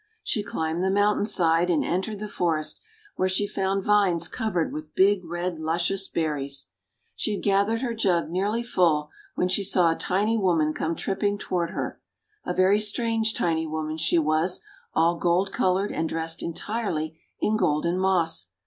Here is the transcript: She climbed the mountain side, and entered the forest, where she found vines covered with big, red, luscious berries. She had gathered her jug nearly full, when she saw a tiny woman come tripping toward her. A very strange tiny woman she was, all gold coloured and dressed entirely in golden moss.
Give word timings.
She 0.23 0.41
climbed 0.41 0.83
the 0.83 0.89
mountain 0.89 1.27
side, 1.27 1.69
and 1.69 1.85
entered 1.85 2.17
the 2.17 2.27
forest, 2.27 2.81
where 3.17 3.29
she 3.29 3.45
found 3.45 3.83
vines 3.83 4.27
covered 4.27 4.73
with 4.73 4.95
big, 4.95 5.23
red, 5.23 5.59
luscious 5.59 6.07
berries. 6.07 6.71
She 7.15 7.35
had 7.35 7.43
gathered 7.43 7.81
her 7.81 7.93
jug 7.93 8.31
nearly 8.31 8.63
full, 8.63 9.11
when 9.35 9.47
she 9.47 9.61
saw 9.61 9.91
a 9.91 9.95
tiny 9.95 10.39
woman 10.39 10.73
come 10.73 10.95
tripping 10.95 11.37
toward 11.37 11.69
her. 11.69 12.01
A 12.43 12.51
very 12.51 12.79
strange 12.79 13.35
tiny 13.35 13.67
woman 13.67 13.97
she 13.97 14.17
was, 14.17 14.61
all 14.95 15.17
gold 15.19 15.51
coloured 15.51 15.91
and 15.91 16.09
dressed 16.09 16.41
entirely 16.41 17.19
in 17.39 17.55
golden 17.55 17.99
moss. 17.99 18.47